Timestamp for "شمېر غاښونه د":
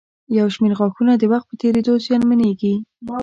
0.55-1.23